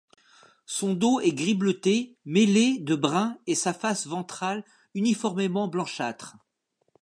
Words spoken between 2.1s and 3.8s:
mêlé de brun et sa